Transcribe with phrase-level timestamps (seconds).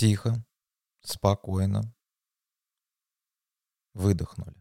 [0.00, 0.42] Тихо,
[1.02, 1.94] спокойно.
[3.92, 4.56] Выдохнули.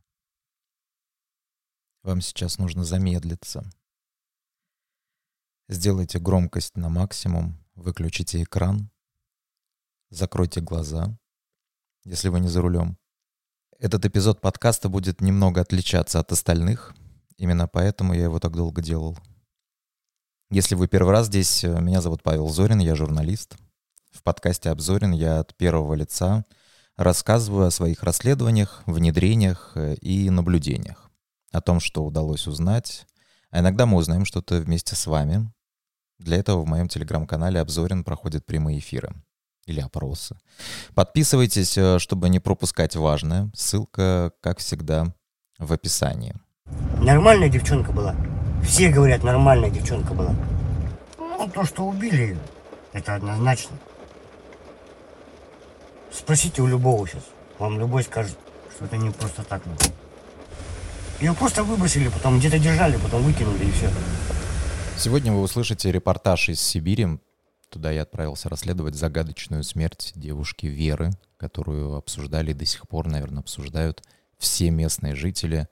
[2.03, 3.63] Вам сейчас нужно замедлиться.
[5.69, 8.91] Сделайте громкость на максимум, выключите экран,
[10.09, 11.17] закройте глаза,
[12.03, 12.97] если вы не за рулем.
[13.77, 16.93] Этот эпизод подкаста будет немного отличаться от остальных,
[17.37, 19.17] именно поэтому я его так долго делал.
[20.49, 23.55] Если вы первый раз здесь, э, меня зовут Павел Зорин, я журналист—
[24.11, 26.43] в подкасте «Обзорин» я от первого лица
[26.97, 31.09] рассказываю о своих расследованиях, внедрениях э, и наблюдениях,
[31.51, 33.05] о том, что удалось узнать,
[33.51, 35.51] а иногда мы узнаем что-то вместе с вами.
[36.17, 39.13] Для этого в моем телеграм-канале «Обзорин» проходят прямые эфиры
[39.65, 40.37] или опросы.
[40.95, 43.49] Подписывайтесь, э, чтобы не пропускать важное.
[43.55, 45.13] Ссылка, как всегда,
[45.57, 46.35] в описании.
[46.99, 48.15] Нормальная девчонка была.
[48.63, 50.35] Все говорят, нормальная девчонка была.
[51.17, 52.37] Ну, то, что убили,
[52.91, 53.77] это однозначно.
[56.11, 57.23] Спросите у любого сейчас.
[57.59, 58.37] Вам любой скажет,
[58.75, 59.77] что это не просто так было.
[61.19, 63.89] Ее просто выбросили, потом где-то держали, потом выкинули и все.
[64.97, 67.19] Сегодня вы услышите репортаж из Сибири.
[67.69, 73.41] Туда я отправился расследовать загадочную смерть девушки Веры, которую обсуждали и до сих пор, наверное,
[73.41, 74.01] обсуждают
[74.37, 75.67] все местные жители,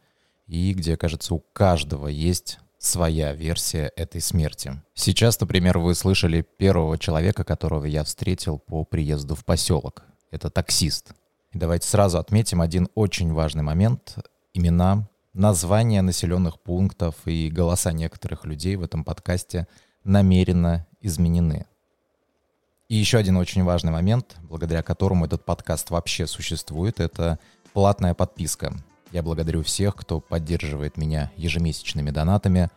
[0.45, 4.81] и где, кажется, у каждого есть своя версия этой смерти.
[4.93, 10.03] Сейчас, например, вы слышали первого человека, которого я встретил по приезду в поселок
[10.37, 11.11] это таксист.
[11.51, 14.15] И давайте сразу отметим один очень важный момент.
[14.53, 19.67] Имена, названия населенных пунктов и голоса некоторых людей в этом подкасте
[20.03, 21.65] намеренно изменены.
[22.89, 27.37] И еще один очень важный момент, благодаря которому этот подкаст вообще существует, это
[27.73, 28.73] платная подписка.
[29.11, 32.69] Я благодарю всех, кто поддерживает меня ежемесячными донатами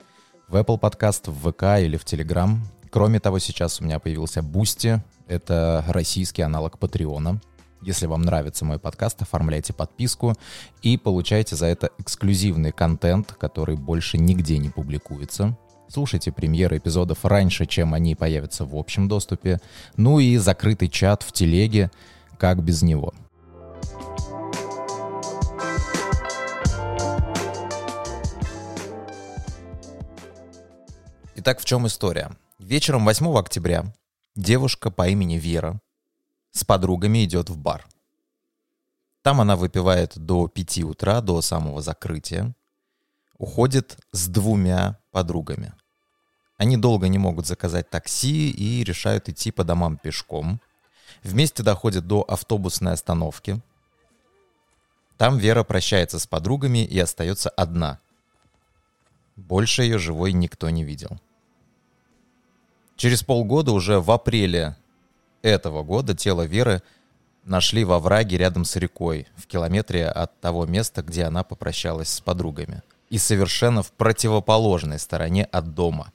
[0.49, 2.57] в Apple Podcast, в ВК или в Telegram.
[2.91, 7.41] Кроме того, сейчас у меня появился Boosty, это российский аналог Патреона.
[7.83, 10.35] Если вам нравится мой подкаст, оформляйте подписку
[10.83, 15.57] и получайте за это эксклюзивный контент, который больше нигде не публикуется.
[15.89, 19.61] Слушайте премьеры эпизодов раньше, чем они появятся в общем доступе.
[19.97, 21.91] Ну и закрытый чат в телеге,
[22.39, 23.15] как без него.
[31.37, 32.31] Итак, в чем история?
[32.59, 33.85] Вечером 8 октября
[34.37, 35.81] девушка по имени Вера
[36.53, 37.87] с подругами идет в бар.
[39.23, 42.55] Там она выпивает до 5 утра, до самого закрытия.
[43.39, 45.75] Уходит с двумя подругами.
[46.57, 50.61] Они долго не могут заказать такси и решают идти по домам пешком.
[51.23, 53.61] Вместе доходят до автобусной остановки.
[55.17, 58.01] Там Вера прощается с подругами и остается одна.
[59.37, 61.19] Больше ее живой никто не видел.
[62.97, 64.77] Через полгода, уже в апреле
[65.43, 66.83] этого года, тело Веры
[67.45, 72.21] нашли во враге рядом с рекой, в километре от того места, где она попрощалась с
[72.21, 72.83] подругами.
[73.09, 76.13] И совершенно в противоположной стороне от дома.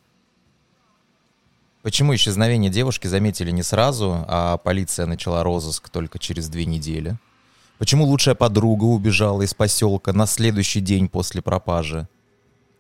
[1.82, 7.18] Почему исчезновение девушки заметили не сразу, а полиция начала розыск только через две недели?
[7.78, 12.08] Почему лучшая подруга убежала из поселка на следующий день после пропажи?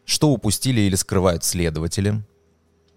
[0.05, 2.23] Что упустили или скрывают следователи?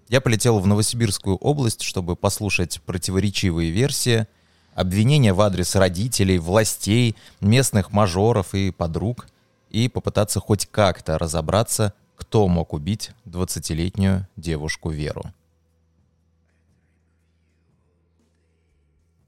[0.08, 4.26] Я полетел в Новосибирскую область, чтобы послушать противоречивые версии,
[4.74, 9.28] обвинения в адрес родителей, властей, местных мажоров и подруг,
[9.68, 15.24] и попытаться хоть как-то разобраться, кто мог убить 20-летнюю девушку Веру.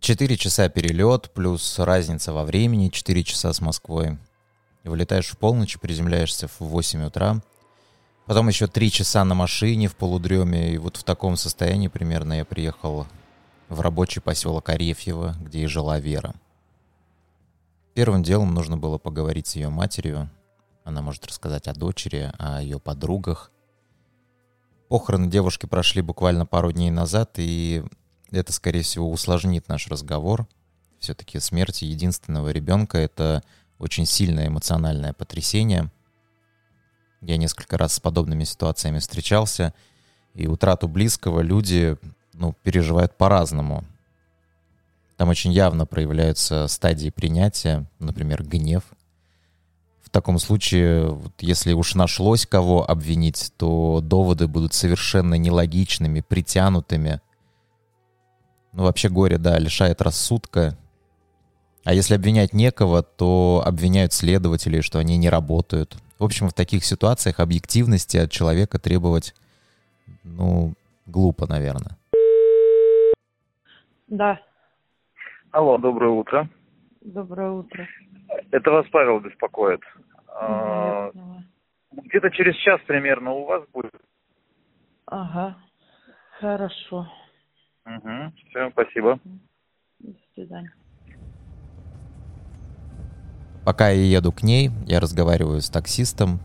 [0.00, 4.16] Четыре часа перелет, плюс разница во времени, 4 часа с Москвой.
[4.82, 7.42] Вылетаешь в полночь, приземляешься в 8 утра—
[8.30, 10.72] Потом еще три часа на машине в полудреме.
[10.72, 13.08] И вот в таком состоянии примерно я приехал
[13.68, 16.36] в рабочий поселок Арефьево, где и жила Вера.
[17.92, 20.30] Первым делом нужно было поговорить с ее матерью.
[20.84, 23.50] Она может рассказать о дочери, о ее подругах.
[24.88, 27.82] Похороны девушки прошли буквально пару дней назад, и
[28.30, 30.46] это, скорее всего, усложнит наш разговор.
[31.00, 33.42] Все-таки смерть единственного ребенка— это
[33.80, 35.90] очень сильное эмоциональное потрясение—
[37.20, 39.74] я несколько раз с подобными ситуациями встречался,
[40.34, 41.96] и утрату близкого люди
[42.32, 43.84] ну, переживают по-разному.
[45.16, 48.84] Там очень явно проявляются стадии принятия, например, гнев.
[50.02, 57.20] В таком случае, вот если уж нашлось кого обвинить, то доводы будут совершенно нелогичными, притянутыми.
[58.72, 60.78] Ну, вообще горе, да, лишает рассудка.
[61.84, 66.84] А если обвинять некого, то обвиняют следователей, что они не работают, в общем, в таких
[66.84, 69.34] ситуациях объективности от человека требовать,
[70.22, 70.74] ну,
[71.06, 71.96] глупо, наверное.
[74.06, 74.38] Да.
[75.50, 76.48] Алло, доброе утро.
[77.00, 77.88] Доброе утро.
[78.50, 79.80] Это вас Павел беспокоит.
[80.28, 81.10] А.
[81.90, 83.94] Где-то через час примерно у вас будет.
[85.06, 85.56] Ага,
[86.38, 87.10] хорошо.
[87.86, 88.32] Угу.
[88.50, 89.18] Все, спасибо.
[90.00, 90.72] До свидания.
[93.64, 96.40] Пока я еду к ней, я разговариваю с таксистом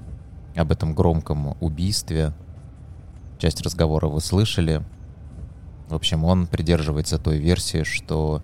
[0.56, 2.34] об этом громком убийстве.
[3.38, 4.84] Часть разговора вы слышали.
[5.88, 8.42] В общем, он придерживается той версии, что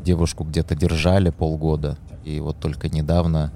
[0.00, 3.52] девушку где-то держали полгода, и вот только недавно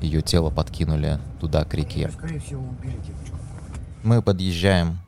[0.00, 2.10] ее тело подкинули туда, к реке.
[4.02, 4.98] Мы подъезжаем.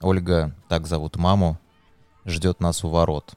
[0.00, 1.58] Ольга, так зовут маму,
[2.24, 3.34] ждет нас у ворот.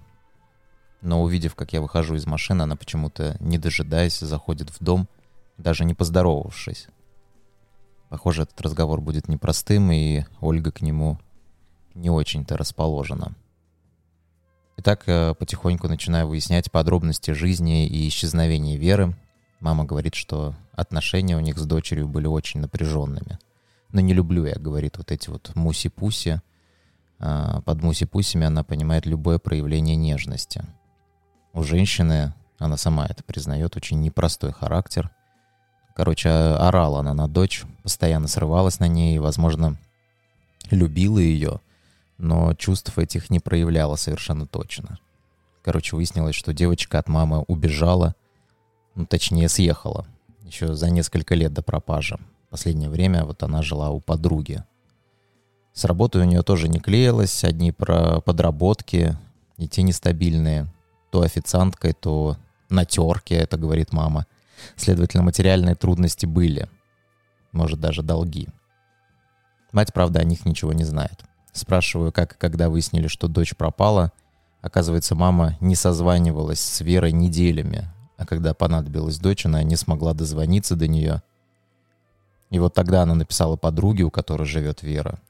[1.06, 5.08] Но увидев, как я выхожу из машины, она почему-то, не дожидаясь, заходит в дом,
[5.56, 6.88] даже не поздоровавшись.
[8.10, 11.20] Похоже, этот разговор будет непростым, и Ольга к нему
[11.94, 13.36] не очень-то расположена.
[14.78, 19.16] Итак, э, потихоньку начинаю выяснять подробности жизни и исчезновения Веры.
[19.60, 23.38] Мама говорит, что отношения у них с дочерью были очень напряженными.
[23.92, 26.42] Но не люблю я, говорит, вот эти вот муси-пуси.
[27.20, 30.66] А, Под муси-пусями она понимает любое проявление нежности.
[31.56, 35.10] У женщины, она сама это признает, очень непростой характер.
[35.96, 39.78] Короче, а- орала она на дочь, постоянно срывалась на ней, возможно,
[40.70, 41.62] любила ее,
[42.18, 45.00] но чувств этих не проявляла совершенно точно.
[45.64, 48.16] Короче, выяснилось, что девочка от мамы убежала,
[48.94, 50.06] ну, точнее, съехала,
[50.44, 52.20] еще за несколько лет до пропажи.
[52.50, 54.62] Последнее время вот она жила у подруги.
[55.72, 59.18] С работой у нее тоже не клеилось, одни про подработки,
[59.56, 60.68] и те нестабильные.
[61.16, 62.36] То официанткой, то
[62.68, 64.26] на терке, это говорит мама.
[64.76, 66.68] Следовательно, материальные трудности были.
[67.54, 68.50] Может, даже долги.
[69.72, 71.24] Мать, правда, о них ничего не знает.
[71.54, 74.12] Спрашиваю, как и когда выяснили, что дочь пропала.
[74.62, 80.76] Оказывается, мама не созванивалась с Верой неделями, а когда понадобилась дочь, она не смогла дозвониться
[80.76, 81.24] до нее.
[82.50, 85.22] И вот тогда она написала подруге, у которой живет Вера.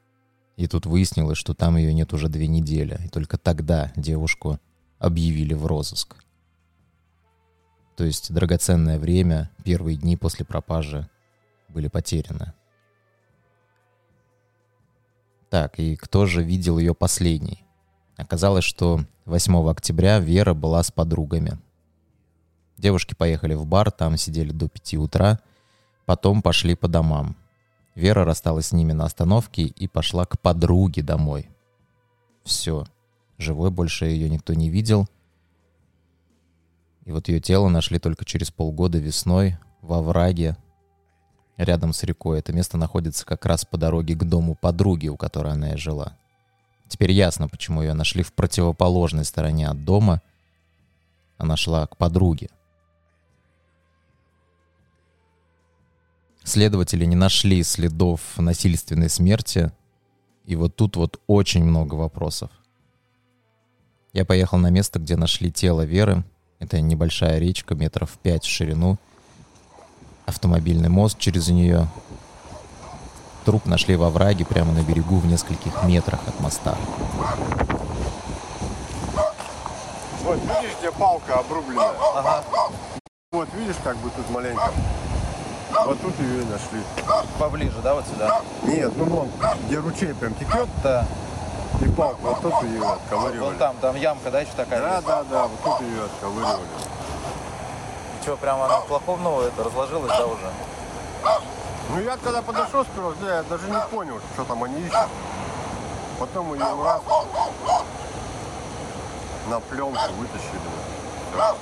[0.56, 3.00] И тут выяснилось, что там ее нет уже две недели.
[3.06, 4.60] И только тогда девушку
[5.06, 6.18] объявили в розыск.
[7.96, 11.08] То есть драгоценное время, первые дни после пропажи
[11.70, 12.54] были потеряны.
[15.50, 17.64] Так, и кто же видел ее последний?
[18.18, 21.60] Оказалось, что 8 октября Вера была с подругами.
[22.78, 25.40] Девушки поехали в бар, там сидели до 5 утра,
[26.06, 27.38] потом пошли по домам.
[27.94, 31.50] Вера рассталась с ними на остановке и пошла к подруге домой.
[32.44, 32.86] Все.
[33.38, 35.08] Живой больше ее никто не видел.
[37.06, 40.58] И вот ее тело нашли только через полгода весной во враге
[41.58, 42.40] рядом с рекой.
[42.40, 46.18] Это место находится как раз по дороге к дому подруги, у которой она и жила.
[46.88, 50.22] Теперь ясно, почему ее нашли в противоположной стороне от дома.
[51.38, 52.50] Она шла к подруге.
[56.44, 59.72] Следователи не нашли следов насильственной смерти.
[60.46, 62.52] И вот тут вот очень много вопросов.
[64.16, 66.24] Я поехал на место, где нашли тело Веры.
[66.60, 68.98] Это небольшая речка, метров пять в ширину.
[70.26, 71.90] Автомобильный мост через нее.
[73.44, 76.78] Труп нашли во враге прямо на берегу в нескольких метрах от моста.
[80.24, 81.92] Вот видишь, где палка обрубленная?
[82.16, 82.44] Ага.
[83.34, 84.72] Вот видишь, как бы тут маленько.
[85.86, 86.80] Вот тут ее и нашли.
[87.38, 88.42] Поближе, да, вот сюда?
[88.64, 89.30] Нет, ну вон,
[89.68, 91.06] где ручей прям текет, Да.
[91.82, 93.58] И палку, вот тут ее Вон отковыривали.
[93.58, 94.82] там, там ямка, да, еще такая?
[94.82, 95.08] Да, есть?
[95.08, 96.68] да, да, вот тут ее отковыривали.
[98.20, 100.52] И что, прямо она в плохом, ну, это разложилась, да, уже?
[101.90, 105.08] Ну я когда подошел сперва, да, я даже не понял, что там они ищут.
[106.20, 107.02] Потом ее раз
[109.50, 110.60] на пленку вытащили.
[111.34, 111.58] Всё.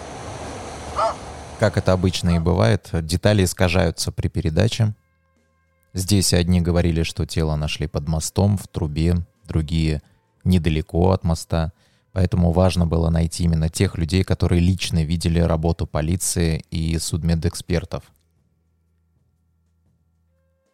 [1.59, 4.93] Как это обычно и бывает, детали искажаются при передаче.
[5.93, 9.15] Здесь одни говорили, что тело нашли под мостом, в трубе,
[9.45, 10.01] другие
[10.43, 11.71] недалеко от моста.
[12.11, 18.03] Поэтому важно было найти именно тех людей, которые лично видели работу полиции и судмедэкспертов.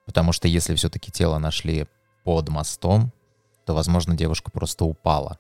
[0.06, 1.88] Потому что если все-таки тело нашли
[2.24, 3.14] под мостом,
[3.66, 5.40] то, возможно, девушка просто упала.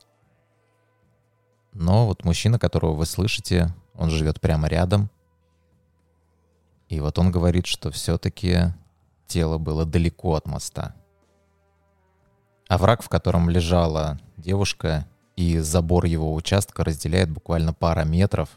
[1.73, 5.09] Но вот мужчина, которого вы слышите, он живет прямо рядом.
[6.87, 8.73] И вот он говорит, что все-таки
[9.27, 10.95] тело было далеко от моста.
[12.69, 18.49] Овраг, в котором лежала девушка, и забор его участка разделяет буквально пара метров.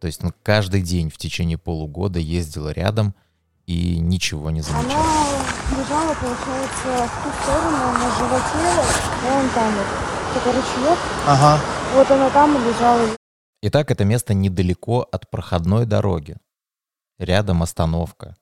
[0.00, 3.14] То есть он каждый день в течение полугода ездила рядом
[3.66, 5.04] и ничего не замечала.
[5.04, 8.82] Она лежала, получается, в ту сторону, на животе,
[9.22, 10.98] вон там вот, такой ручеек.
[11.26, 11.60] Ага.
[11.94, 13.16] Вот она там и лежала.
[13.60, 16.38] Итак, это место недалеко от проходной дороги.
[17.18, 18.34] Рядом остановка.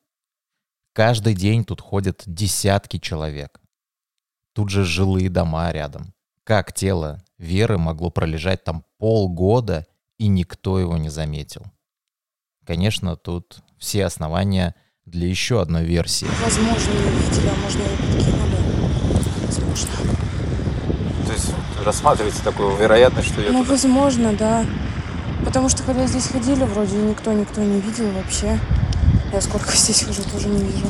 [0.95, 3.60] Каждый день тут ходят десятки человек.
[4.53, 6.13] Тут же жилые дома рядом.
[6.45, 9.87] Как тело Веры могло пролежать там полгода,
[10.19, 11.63] и никто его не заметил?
[12.67, 14.75] Конечно, тут все основания
[15.07, 16.27] для еще одной версии.
[16.45, 19.47] Возможно, не видели, а можно и подкинули.
[19.47, 19.91] Возможно.
[21.27, 21.51] То есть
[21.85, 24.67] рассматривается такую вероятность, что ее Ну, туда- возможно, да.
[25.45, 28.59] Потому что когда здесь ходили, вроде никто никто не видел вообще.
[29.33, 30.87] Я сколько здесь хожу, тоже не вижу.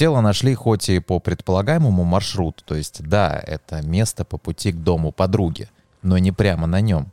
[0.00, 4.76] Тело нашли хоть и по предполагаемому маршруту, то есть да, это место по пути к
[4.76, 5.68] дому подруги,
[6.00, 7.12] но не прямо на нем.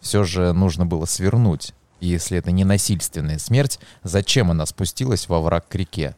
[0.00, 1.72] Все же нужно было свернуть.
[2.00, 6.16] И если это не насильственная смерть, зачем она спустилась во враг к реке?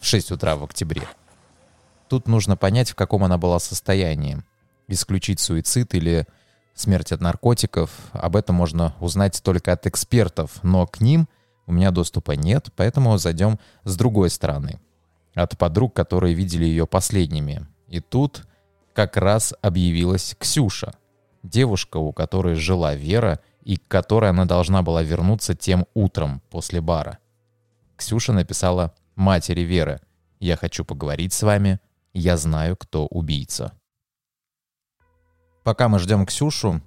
[0.00, 1.02] В 6 утра в октябре.
[2.08, 4.42] Тут нужно понять, в каком она была состоянии.
[4.88, 6.26] Исключить суицид или
[6.72, 7.90] смерть от наркотиков.
[8.12, 11.28] Об этом можно узнать только от экспертов, но к ним
[11.66, 14.80] у меня доступа нет, поэтому зайдем с другой стороны.
[15.34, 17.66] От подруг, которые видели ее последними.
[17.88, 18.46] И тут
[18.92, 20.92] как раз объявилась Ксюша.
[21.42, 26.80] Девушка, у которой жила Вера и к которой она должна была вернуться тем утром после
[26.80, 27.18] бара.
[27.96, 30.00] Ксюша написала матери Веры
[30.40, 31.80] «Я хочу поговорить с вами.
[32.12, 33.72] Я знаю, кто убийца».
[35.62, 36.82] Пока мы ждем Ксюшу,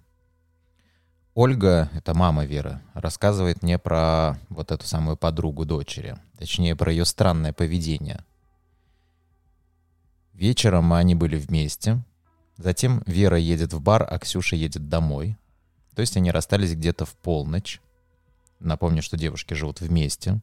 [1.34, 6.18] Ольга, это мама Веры, рассказывает мне про вот эту самую подругу дочери.
[6.38, 8.24] Точнее, про ее странное поведение.
[10.36, 12.04] Вечером они были вместе.
[12.58, 15.38] Затем Вера едет в бар, а Ксюша едет домой.
[15.96, 17.80] То есть они расстались где-то в полночь.
[18.60, 20.42] Напомню, что девушки живут вместе.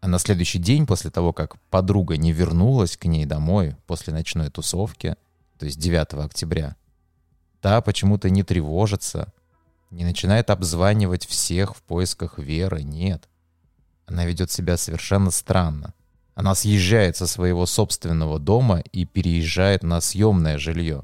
[0.00, 4.48] А на следующий день, после того, как подруга не вернулась к ней домой после ночной
[4.48, 5.16] тусовки,
[5.58, 6.74] то есть 9 октября,
[7.60, 9.30] та почему-то не тревожится,
[9.90, 13.28] не начинает обзванивать всех в поисках Веры, нет.
[14.06, 15.92] Она ведет себя совершенно странно.
[16.34, 21.02] Она съезжает со своего собственного дома и переезжает на съемное жилье.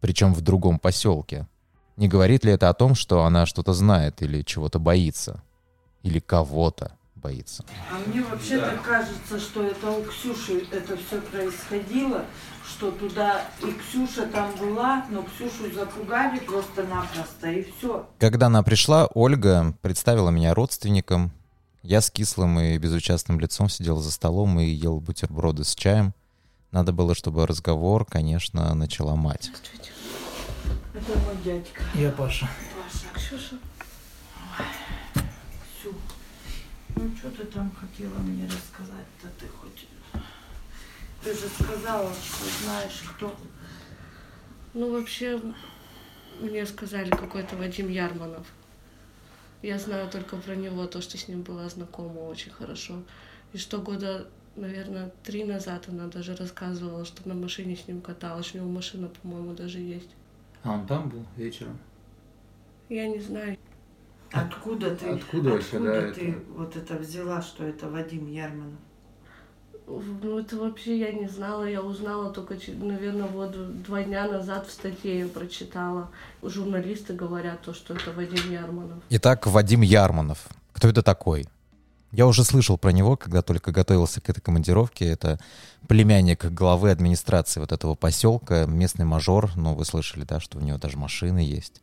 [0.00, 1.46] Причем в другом поселке.
[1.96, 5.42] Не говорит ли это о том, что она что-то знает или чего-то боится?
[6.02, 7.64] Или кого-то боится?
[7.92, 12.24] А мне вообще-то кажется, что это у Ксюши это все происходило,
[12.66, 18.08] что туда и Ксюша там была, но Ксюшу запугали просто-напросто, и все.
[18.18, 21.32] Когда она пришла, Ольга представила меня родственникам.
[21.82, 26.12] Я с кислым и безучастным лицом сидел за столом и ел бутерброды с чаем.
[26.72, 29.50] Надо было, чтобы разговор, конечно, начала мать.
[30.92, 31.82] Это мой дядька.
[31.94, 32.48] Я Паша.
[32.76, 33.06] Паша.
[33.14, 33.56] Ксюша.
[35.80, 35.94] Ксю.
[36.96, 39.88] Ну, что ты там хотела мне рассказать-то ты хоть?
[41.24, 43.34] Ты же сказала, что знаешь, кто.
[44.74, 45.40] Ну, вообще,
[46.40, 48.46] мне сказали какой-то Вадим Ярманов.
[49.62, 53.02] Я знаю только про него, то, что с ним была знакома очень хорошо.
[53.52, 54.26] И что года,
[54.56, 58.54] наверное, три назад она даже рассказывала, что на машине с ним каталась.
[58.54, 60.10] У него машина, по-моему, даже есть.
[60.62, 61.78] А он там был вечером?
[62.88, 63.58] Я не знаю.
[64.32, 65.10] Откуда ты?
[65.10, 66.40] Откуда вообще, да, ты это?
[66.52, 68.78] вот это взяла, что это Вадим Ярманов?
[70.22, 71.64] Ну, это вообще я не знала.
[71.64, 76.10] Я узнала только, наверное, вот два дня назад в статье я прочитала.
[76.42, 79.02] Журналисты говорят то, что это Вадим Ярманов.
[79.10, 80.46] Итак, Вадим Ярманов.
[80.72, 81.46] Кто это такой?
[82.12, 85.06] Я уже слышал про него, когда только готовился к этой командировке.
[85.06, 85.38] Это
[85.88, 89.50] племянник главы администрации вот этого поселка, местный мажор.
[89.56, 91.80] Ну, вы слышали, да, что у него даже машины есть.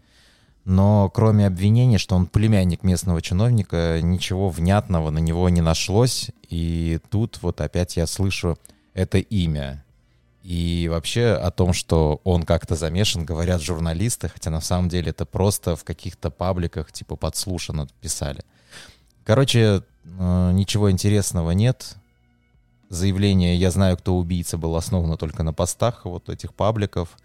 [0.67, 6.29] Но кроме обвинений, что он племянник местного чиновника, ничего внятного на него не нашлось.
[6.49, 8.59] И тут вот опять я слышу
[8.93, 9.85] это имя.
[10.43, 15.25] И вообще о том, что он как-то замешан, говорят журналисты, хотя на самом деле это
[15.25, 18.41] просто в каких-то пабликах типа подслушано писали.
[19.23, 19.83] Короче,
[20.19, 21.95] э, ничего интересного нет.
[22.89, 27.17] Заявление «Я знаю, кто убийца» было основано только на постах вот этих пабликов.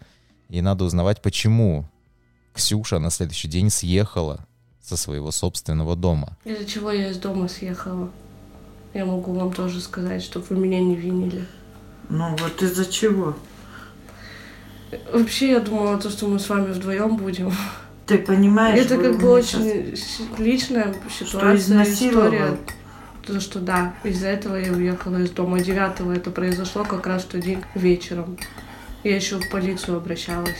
[0.47, 1.89] И надо узнавать, почему
[2.53, 4.45] Ксюша на следующий день съехала
[4.81, 6.37] со своего собственного дома.
[6.45, 8.09] Из-за чего я из дома съехала.
[8.93, 11.45] Я могу вам тоже сказать, чтобы вы меня не винили.
[12.09, 13.35] Ну вот из-за чего?
[15.11, 17.51] Вообще, я думала, то, что мы с вами вдвоем будем.
[18.05, 18.85] Ты понимаешь?
[18.85, 22.25] Это как бы очень с- личная Что ситуация, изнасиловал?
[22.27, 22.57] история.
[23.25, 25.59] То, что да, из-за этого я уехала из дома.
[25.61, 28.37] 9 это произошло как раз в тот день вечером.
[29.03, 30.57] Я еще в полицию обращалась.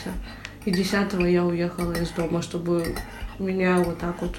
[0.65, 2.95] И 10 я уехала из дома, чтобы
[3.39, 4.35] меня вот так вот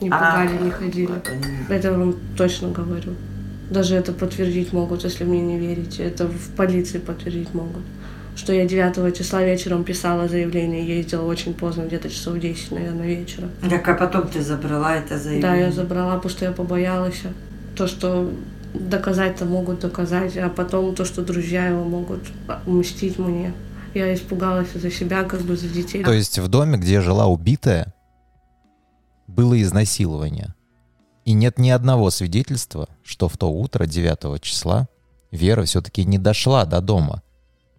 [0.00, 1.14] не пугали, не ходили.
[1.68, 3.14] Это вам точно говорю.
[3.70, 6.02] Даже это подтвердить могут, если мне не верите.
[6.02, 7.82] Это в полиции подтвердить могут.
[8.40, 13.48] что я 9 числа вечером писала заявление, ездила очень поздно, где-то часов 10, наверное, вечера.
[13.68, 15.42] Так, а потом ты забрала это заявление?
[15.42, 17.22] Да, я забрала, потому что я побоялась.
[17.76, 18.30] То, что
[18.72, 22.20] доказать-то могут доказать, а потом то, что друзья его могут
[22.66, 23.52] мстить мне.
[23.94, 26.04] Я испугалась за себя, как бы за детей.
[26.04, 27.94] То есть в доме, где жила убитая,
[29.26, 30.54] было изнасилование.
[31.24, 34.88] И нет ни одного свидетельства, что в то утро 9 числа
[35.30, 37.22] Вера все-таки не дошла до дома.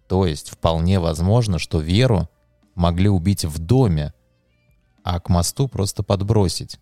[0.08, 2.28] То есть вполне возможно, что Веру
[2.74, 4.14] могли убить в доме,
[5.04, 6.78] а к мосту просто подбросить.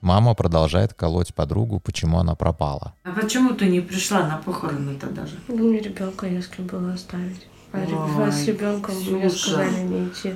[0.00, 2.94] Мама продолжает колоть подругу, почему она пропала.
[3.04, 5.36] А почему ты не пришла на похороны тогда же?
[5.48, 7.46] Ну, мне ребенка кем было оставить.
[7.72, 7.78] А
[8.20, 10.34] Ой, с ребенком мне сказали не идти.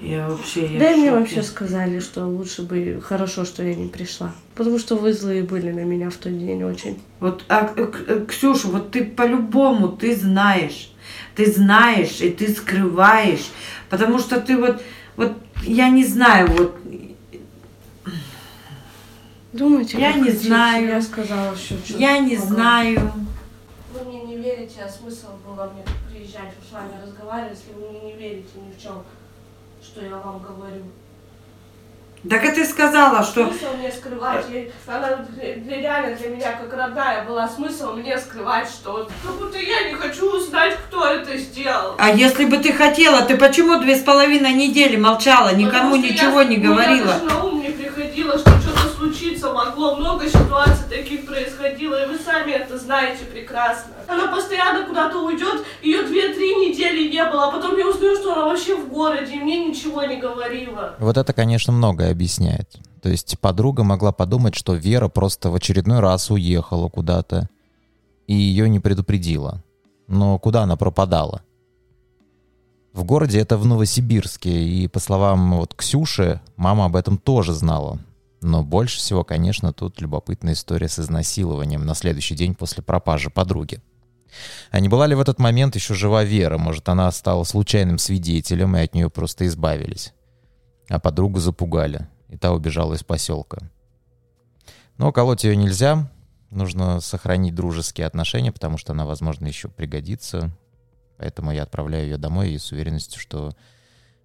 [0.00, 0.66] Я вообще...
[0.66, 4.32] Я Да и мне вообще сказали, что лучше бы хорошо, что я не пришла.
[4.54, 7.00] Потому что вы злые были на меня в тот день очень.
[7.20, 7.72] Вот, а,
[8.26, 10.90] Ксюша, вот ты по-любому, ты знаешь.
[11.34, 13.50] Ты знаешь, и ты скрываешь.
[13.90, 14.82] Потому что ты вот,
[15.16, 16.76] вот, я не знаю, вот,
[19.52, 20.46] Думаете, Я не хотите.
[20.46, 20.88] знаю.
[20.88, 22.54] Я сказала, что я не могла.
[22.54, 23.12] знаю.
[24.42, 28.72] Верите, а смысл было мне приезжать с вами разговаривать, если вы мне не верите ни
[28.72, 29.04] в чем,
[29.80, 30.82] что я вам говорю.
[32.28, 33.46] Так а ты сказала, что...
[33.48, 34.44] Смысл мне скрывать?
[34.50, 37.48] Я- Она для- реально для меня как родная была.
[37.48, 41.94] Смысл мне скрывать что Как будто я не хочу узнать, кто это сделал.
[41.98, 46.40] А если бы ты хотела, ты почему две с половиной недели молчала, никому Потому ничего
[46.42, 47.06] я- не говорила?
[47.14, 48.50] даже на ум не приходило, что
[49.42, 49.96] случится могло.
[49.96, 53.92] Много ситуаций таких происходило, и вы сами это знаете прекрасно.
[54.08, 58.44] Она постоянно куда-то уйдет, ее две-три недели не было, а потом я узнаю, что она
[58.46, 60.94] вообще в городе, и мне ничего не говорила.
[60.98, 62.68] Вот это, конечно, многое объясняет.
[63.02, 67.48] То есть подруга могла подумать, что Вера просто в очередной раз уехала куда-то
[68.28, 69.62] и ее не предупредила.
[70.06, 71.42] Но куда она пропадала?
[72.92, 77.98] В городе это в Новосибирске, и по словам вот Ксюши, мама об этом тоже знала.
[78.42, 83.80] Но больше всего, конечно, тут любопытная история с изнасилованием на следующий день после пропажи подруги.
[84.70, 86.58] А не была ли в этот момент еще жива Вера?
[86.58, 90.12] Может, она стала случайным свидетелем, и от нее просто избавились?
[90.88, 93.58] А подругу запугали, и та убежала из поселка.
[94.96, 96.10] Но колоть ее нельзя,
[96.50, 100.50] нужно сохранить дружеские отношения, потому что она, возможно, еще пригодится.
[101.18, 103.52] Поэтому я отправляю ее домой и с уверенностью, что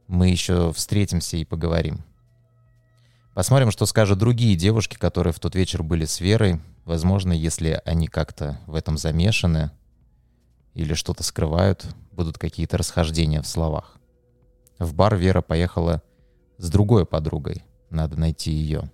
[0.08, 2.03] мы еще встретимся и поговорим.
[3.38, 6.60] Посмотрим, что скажут другие девушки, которые в тот вечер были с Верой.
[6.86, 9.69] Возможно, если они как-то в этом замешаны
[10.73, 14.00] или что-то скрывают, будут какие-то расхождения в словах.
[14.80, 16.02] В бар Вера поехала
[16.58, 17.63] с другой подругой.
[17.91, 18.89] Надо найти ее.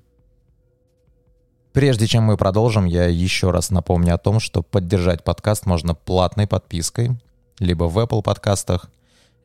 [1.72, 6.48] Прежде чем мы продолжим, я еще раз напомню о том, что поддержать подкаст можно платной
[6.48, 7.12] подпиской,
[7.60, 8.90] либо в Apple подкастах,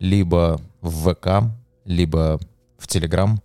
[0.01, 2.41] либо в ВК, либо
[2.79, 3.39] в Telegram.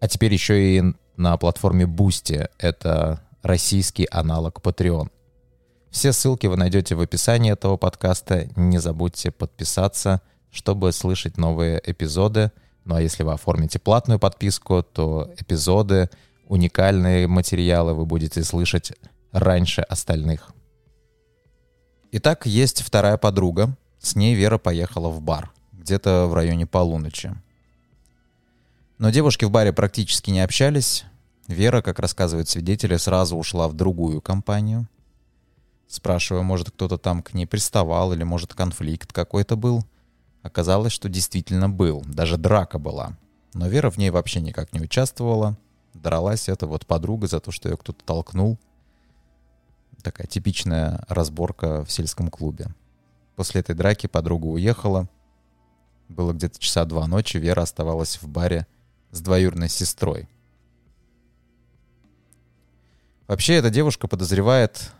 [0.00, 0.82] А теперь еще и
[1.16, 2.48] на платформе Boosty.
[2.58, 5.10] Это российский аналог Patreon.
[5.90, 8.48] Все ссылки вы найдете в описании этого подкаста.
[8.56, 12.52] Не забудьте подписаться, чтобы слышать новые эпизоды.
[12.84, 16.08] Ну а если вы оформите платную подписку, то эпизоды,
[16.48, 18.92] уникальные материалы вы будете слышать
[19.32, 20.52] раньше остальных.
[22.12, 23.76] Итак, есть вторая подруга.
[23.98, 27.34] С ней Вера поехала в бар, где-то в районе полуночи.
[29.00, 31.06] Но девушки в баре практически не общались.
[31.48, 34.90] Вера, как рассказывают свидетели, сразу ушла в другую компанию.
[35.88, 39.86] Спрашиваю, может, кто-то там к ней приставал, или, может, конфликт какой-то был.
[40.42, 43.16] Оказалось, что действительно был, даже драка была.
[43.54, 45.56] Но Вера в ней вообще никак не участвовала.
[45.94, 48.58] Дралась эта вот подруга за то, что ее кто-то толкнул.
[50.02, 52.66] Такая типичная разборка в сельском клубе.
[53.34, 55.08] После этой драки подруга уехала.
[56.10, 58.66] Было где-то часа два ночи, Вера оставалась в баре
[59.10, 60.28] с двоюродной сестрой.
[63.26, 64.92] Вообще, эта девушка подозревает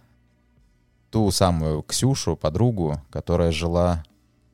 [1.11, 4.05] ту самую Ксюшу, подругу, которая жила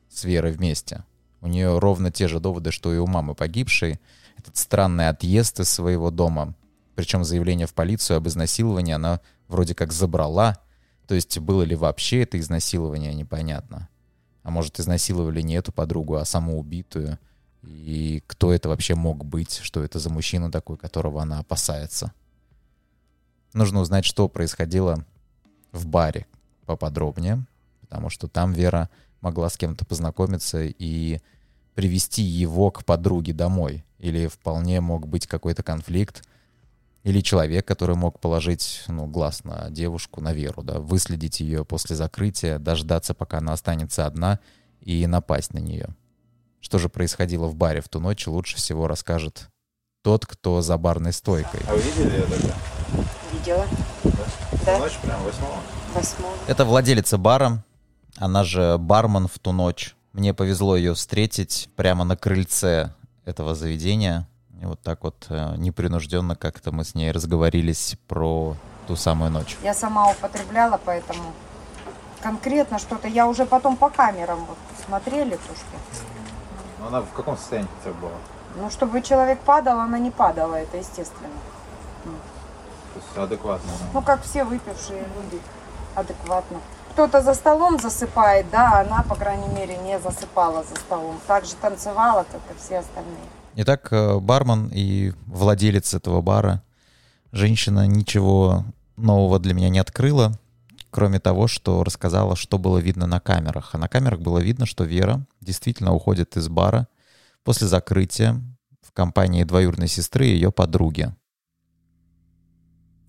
[0.09, 1.03] с Верой вместе.
[1.41, 3.99] У нее ровно те же доводы, что и у мамы погибшей.
[4.37, 6.55] Этот странный отъезд из своего дома.
[6.95, 10.57] Причем заявление в полицию об изнасиловании она вроде как забрала.
[11.07, 13.87] То есть было ли вообще это изнасилование, непонятно.
[14.43, 17.19] А может, изнасиловали не эту подругу, а саму убитую.
[17.67, 19.59] И кто это вообще мог быть?
[19.61, 22.13] Что это за мужчина такой, которого она опасается?
[23.53, 25.05] Нужно узнать, что происходило
[25.71, 26.25] в баре
[26.65, 27.45] поподробнее,
[27.81, 28.89] потому что там Вера
[29.21, 31.19] могла с кем-то познакомиться и
[31.75, 33.83] привести его к подруге домой.
[33.99, 36.23] Или вполне мог быть какой-то конфликт,
[37.03, 41.95] или человек, который мог положить ну, глаз на девушку, на Веру, да, выследить ее после
[41.95, 44.39] закрытия, дождаться, пока она останется одна,
[44.81, 45.95] и напасть на нее.
[46.67, 49.47] Что же происходило в баре в ту ночь, лучше всего расскажет
[50.03, 51.61] тот, кто за барной стойкой.
[51.65, 52.55] А вы видели это?
[53.31, 53.65] Видела.
[54.65, 54.77] Да.
[54.77, 55.61] Ночь прям восьмого?
[55.95, 56.33] Восьмого.
[56.45, 57.63] Это владелица бара,
[58.17, 59.95] она же бармен в ту ночь.
[60.11, 64.27] Мне повезло ее встретить прямо на крыльце этого заведения.
[64.61, 69.55] И вот так вот э, непринужденно как-то мы с ней разговорились про ту самую ночь.
[69.63, 71.31] Я сама употребляла, поэтому
[72.21, 73.07] конкретно что-то.
[73.07, 76.16] Я уже потом по камерам вот смотрели то, что.
[76.89, 78.11] Ну, она в каком состоянии хотя бы была?
[78.55, 81.29] Ну, чтобы человек падал, она не падала, это естественно.
[82.03, 82.09] То
[82.95, 83.69] есть адекватно.
[83.69, 83.89] она.
[83.93, 85.41] Ну, как все выпившие люди,
[85.95, 86.59] адекватно.
[86.91, 91.19] Кто-то за столом засыпает, да, она, по крайней мере, не засыпала за столом.
[91.27, 93.27] Так же танцевала, как и все остальные.
[93.55, 96.63] Итак, э, бармен и владелец этого бара,
[97.31, 98.63] женщина ничего
[98.95, 100.31] нового для меня не открыла,
[100.97, 103.75] кроме того, что рассказала, что было видно на камерах.
[103.75, 106.87] А на камерах было видно, что Вера действительно уходит из бара
[107.43, 108.41] после закрытия
[108.81, 111.13] в компании двоюродной сестры и ее подруги.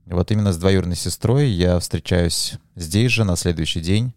[0.05, 4.12] И вот именно с двоюродной сестрой я встречаюсь здесь же на следующий день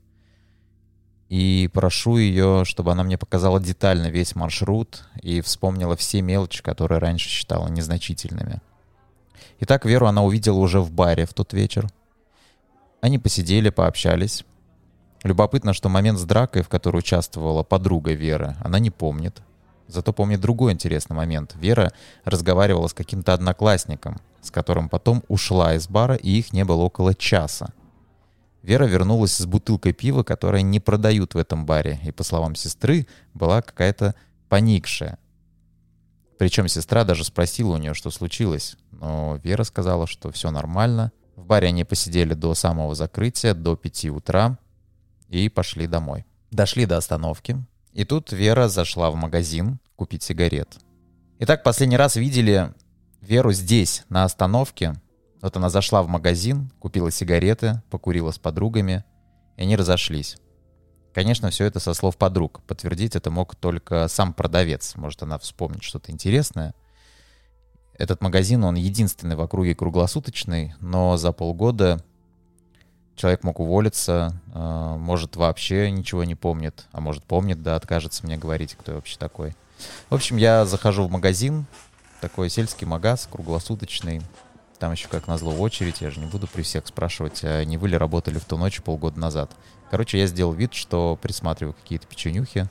[1.29, 6.99] и прошу ее, чтобы она мне показала детально весь маршрут и вспомнила все мелочи, которые
[6.99, 8.59] раньше считала незначительными.
[9.61, 11.87] Итак, Веру она увидела уже в баре в тот вечер.
[13.01, 14.45] Они посидели, пообщались.
[15.23, 19.41] Любопытно, что момент с дракой, в которой участвовала подруга Веры, она не помнит.
[19.87, 21.55] Зато помнит другой интересный момент.
[21.55, 21.91] Вера
[22.23, 27.13] разговаривала с каким-то одноклассником, с которым потом ушла из бара, и их не было около
[27.13, 27.73] часа.
[28.61, 33.07] Вера вернулась с бутылкой пива, которое не продают в этом баре, и, по словам сестры,
[33.33, 34.13] была какая-то
[34.47, 35.17] поникшая.
[36.37, 41.11] Причем сестра даже спросила у нее, что случилось, но Вера сказала, что все нормально.
[41.41, 44.59] В баре они посидели до самого закрытия, до 5 утра,
[45.27, 46.23] и пошли домой.
[46.51, 47.57] Дошли до остановки,
[47.93, 50.77] и тут Вера зашла в магазин купить сигарет.
[51.39, 52.71] Итак, последний раз видели
[53.21, 54.93] Веру здесь, на остановке.
[55.41, 59.03] Вот она зашла в магазин, купила сигареты, покурила с подругами,
[59.57, 60.37] и они разошлись.
[61.11, 62.61] Конечно, все это со слов подруг.
[62.67, 64.95] Подтвердить это мог только сам продавец.
[64.95, 66.75] Может, она вспомнит что-то интересное.
[68.01, 72.03] Этот магазин, он единственный в округе круглосуточный, но за полгода
[73.15, 78.37] человек мог уволиться, э, может, вообще ничего не помнит, а может, помнит, да, откажется мне
[78.37, 79.55] говорить, кто я вообще такой.
[80.09, 81.67] В общем, я захожу в магазин,
[82.21, 84.23] такой сельский магаз, круглосуточный.
[84.79, 86.01] Там еще, как назло, очередь.
[86.01, 88.81] Я же не буду при всех спрашивать, а не вы ли работали в ту ночь
[88.81, 89.51] полгода назад.
[89.91, 92.67] Короче, я сделал вид, что присматриваю какие-то печенюхи.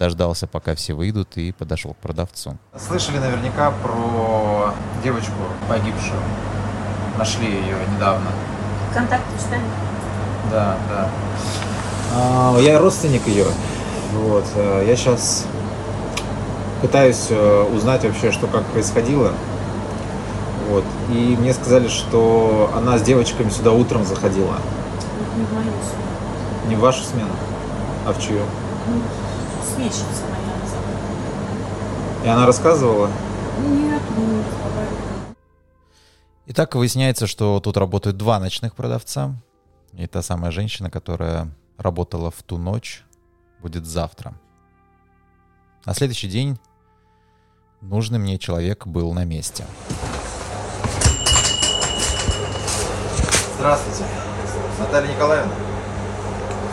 [0.00, 2.56] Дождался, пока все выйдут, и подошел к продавцу.
[2.88, 4.72] Слышали наверняка про
[5.04, 5.34] девочку
[5.68, 6.18] погибшую.
[7.18, 8.28] Нашли ее недавно.
[8.94, 9.60] Контакты читали?
[10.50, 11.10] Да, да.
[12.14, 13.44] А, я родственник ее.
[14.14, 14.46] Вот.
[14.54, 15.44] э, Я сейчас
[16.80, 19.32] пытаюсь э, узнать вообще, что как происходило.
[20.70, 20.84] Вот.
[21.10, 24.54] И мне сказали, что она с девочками сюда утром заходила.
[25.36, 26.68] Не в мою смену.
[26.68, 27.28] Не в вашу смену,
[28.06, 28.40] а в чью?
[28.88, 29.02] Ну,
[29.80, 32.22] Сменщица моя назову.
[32.22, 33.10] И она рассказывала?
[33.60, 35.34] Нет, не разговаривали.
[36.48, 39.34] Итак, выясняется, что тут работают два ночных продавца.
[39.94, 43.04] И та самая женщина, которая работала в ту ночь,
[43.60, 44.34] будет завтра.
[45.86, 46.58] На следующий день
[47.80, 49.64] нужный мне человек был на месте.
[53.56, 54.04] Здравствуйте.
[54.78, 55.54] Наталья Николаевна.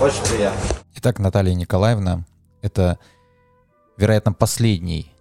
[0.02, 0.60] Очень приятно.
[0.96, 2.26] Итак, Наталья Николаевна—
[2.62, 3.00] это,
[3.98, 5.12] вероятно, последний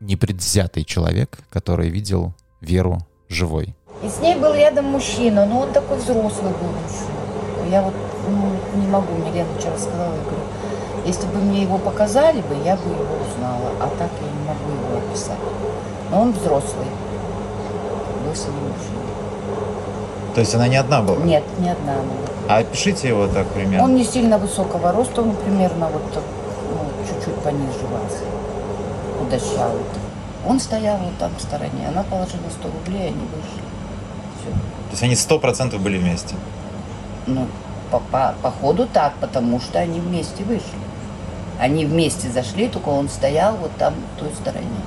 [0.00, 3.74] непредвзятый человек, который видел Веру живой.
[4.02, 7.70] И с ней был рядом мужчина, но он такой взрослый был еще.
[7.70, 7.94] Я вот
[8.28, 10.40] ну, не могу, мне Лена вчера сказала, я говорю,
[11.06, 14.70] если бы мне его показали бы, я бы его узнала, а так я не могу
[14.70, 15.38] его описать.
[16.10, 16.86] Но он взрослый.
[18.24, 19.00] Был с ним мужчина.
[20.34, 21.24] То есть она не одна была?
[21.24, 22.02] Нет, не одна она.
[22.02, 22.28] была.
[22.48, 23.84] А опишите его так примерно.
[23.84, 26.02] Он не сильно высокого роста, он примерно вот
[27.20, 28.22] чуть-чуть пониже вас.
[29.18, 29.82] Худощавый.
[30.46, 33.62] Он стоял вот там в стороне, она положила 100 рублей, они вышли.
[34.40, 34.50] Все.
[34.50, 36.34] То есть они сто процентов были вместе?
[37.26, 37.46] Ну,
[37.90, 40.78] по, по, по ходу так, потому что они вместе вышли.
[41.58, 44.80] Они вместе зашли, только он стоял вот там, в той стороне.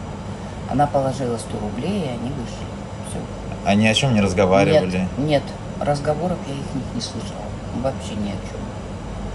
[0.72, 2.66] Она положила 100 рублей, и они вышли.
[3.10, 3.20] Все.
[3.64, 4.98] Они о чем не разговаривали?
[4.98, 5.44] Нет, нет,
[5.80, 7.42] разговоров я их не, слышала.
[7.84, 8.60] Вообще ни о чем.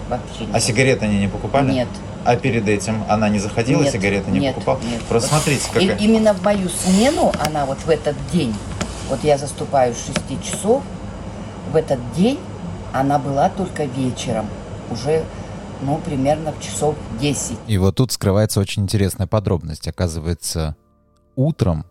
[0.09, 1.71] Вообще ни А сигареты они не покупали?
[1.71, 1.89] Нет.
[2.29, 4.79] А перед этим она не заходила, Нет, сигареты не нет, покупала?
[4.83, 5.03] нет.
[5.05, 5.97] Просто Вот смотрите, и- какая...
[5.97, 8.55] именно в мою смену она вот в этот день,
[9.09, 10.83] вот я заступаю с 6 часов,
[11.73, 12.39] в этот день
[12.93, 14.47] она была только вечером.
[14.91, 15.25] Уже
[15.81, 17.57] ну, примерно в часов 10.
[17.67, 19.89] И вот тут скрывается очень интересная подробность.
[19.89, 20.77] Оказывается,
[21.35, 21.87] утром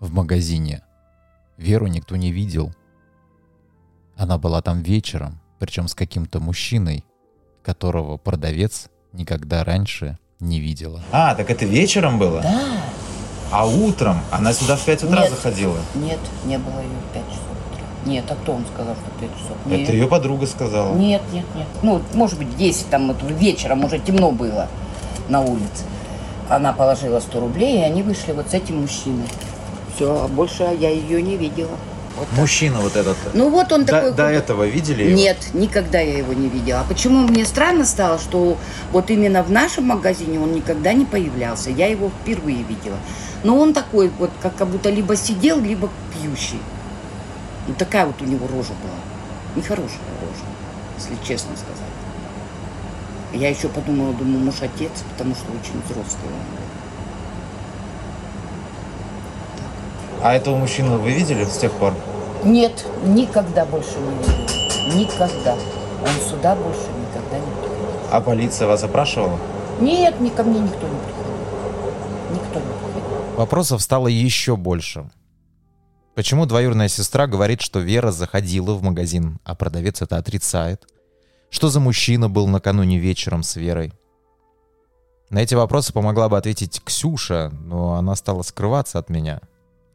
[0.00, 0.82] в магазине
[1.56, 2.74] Веру никто не видел.
[4.18, 7.06] Она была там вечером, причем с каким-то мужчиной,
[7.62, 11.02] которого продавец никогда раньше не видела.
[11.12, 12.42] А, так это вечером было?
[12.42, 12.82] Да.
[13.50, 14.20] А утром?
[14.30, 15.30] Она сюда в 5 утра Нет.
[15.30, 15.78] заходила?
[15.94, 17.84] Нет, не было ее в 5 часов утра.
[18.04, 19.56] Нет, а кто он сказал, что 5 часов?
[19.66, 19.88] Это Нет.
[19.88, 20.94] ее подруга сказала.
[20.94, 21.66] Нет, нет, нет.
[21.82, 24.68] Ну, может быть, 10, там вот вечером уже темно было
[25.28, 25.84] на улице.
[26.48, 29.26] Она положила 100 рублей, и они вышли вот с этим мужчиной.
[29.94, 31.76] Все, а больше я ее не видела.
[32.16, 32.38] Вот так.
[32.38, 33.16] Мужчина вот этот.
[33.34, 34.12] Ну вот он до, такой...
[34.12, 35.16] До этого видели его?
[35.16, 36.80] Нет, никогда я его не видела.
[36.80, 38.56] А почему мне странно стало, что
[38.92, 41.70] вот именно в нашем магазине он никогда не появлялся.
[41.70, 42.96] Я его впервые видела.
[43.44, 46.60] Но он такой вот, как, как будто либо сидел, либо пьющий.
[47.68, 48.98] Ну такая вот у него рожа была.
[49.54, 50.44] Нехорошая рожа,
[50.98, 51.86] если честно сказать.
[53.32, 56.65] Я еще подумала, думаю, муж отец, потому что очень взрослый он был.
[60.26, 61.94] А этого мужчину вы видели с тех пор?
[62.42, 64.96] Нет, никогда больше не видела.
[64.96, 65.54] Никогда.
[66.02, 67.86] Он сюда больше никогда не приходил.
[68.10, 69.38] А полиция вас опрашивала?
[69.78, 71.32] Нет, ни ко мне никто не приходил.
[72.32, 73.36] Никто не приходил.
[73.36, 75.08] Вопросов стало еще больше.
[76.16, 80.88] Почему двоюродная сестра говорит, что Вера заходила в магазин, а продавец это отрицает?
[81.50, 83.92] Что за мужчина был накануне вечером с Верой?
[85.30, 89.40] На эти вопросы помогла бы ответить Ксюша, но она стала скрываться от меня.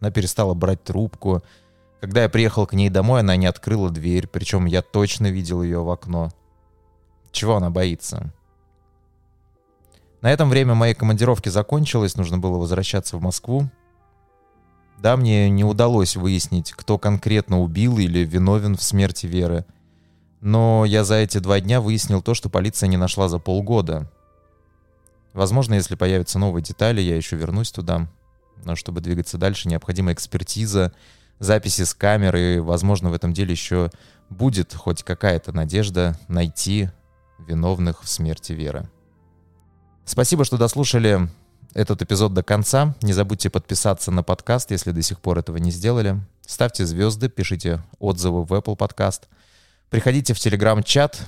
[0.02, 1.42] Она перестала брать трубку.
[2.02, 5.84] Когда я приехал к ней домой, она не открыла дверь, причем я точно видел ее
[5.84, 6.32] в окно.
[7.32, 8.34] Чего она боится?
[10.22, 13.70] На этом время моей командировки закончилось, нужно было возвращаться в Москву.
[14.98, 19.66] Да, мне не удалось выяснить, кто конкретно убил или виновен в смерти Веры.
[20.42, 24.12] Но я за эти два дня выяснил то, что полиция не нашла за полгода.
[25.34, 28.08] Возможно, если появятся новые детали, я еще вернусь туда.
[28.66, 30.94] Но чтобы двигаться дальше, необходима экспертиза,
[31.40, 32.62] записи с камеры.
[32.62, 33.90] Возможно, в этом деле еще
[34.30, 36.90] будет хоть какая-то надежда найти
[37.40, 38.90] виновных в смерти Веры.
[40.06, 41.30] Спасибо, что дослушали
[41.74, 42.96] этот эпизод до конца.
[43.02, 46.20] Не забудьте подписаться на подкаст, если до сих пор этого не сделали.
[46.46, 49.24] Ставьте звезды, пишите отзывы в Apple Podcast.
[49.90, 51.22] Приходите в Telegram-чат.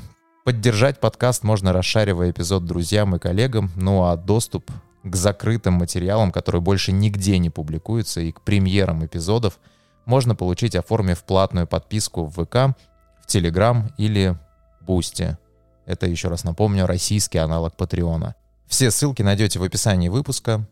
[0.44, 3.72] Поддержать подкаст можно, расшаривая эпизод друзьям и коллегам.
[3.76, 4.70] Ну а доступ
[5.04, 9.60] к закрытым материалам, которые больше нигде не публикуются, и к премьерам эпизодов
[10.06, 12.78] можно получить, оформив платную подписку в ВК,
[13.22, 14.38] в Telegram или
[14.82, 15.38] Boosty.
[15.86, 18.36] Это, еще раз напомню, российский аналог Патреона.
[18.68, 20.66] Все ссылки найдете в описании выпуска.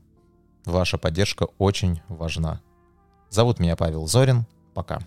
[0.66, 2.62] Ваша поддержка очень важна.
[3.30, 4.46] Зовут меня Павел Зорин.
[4.74, 5.00] Пока.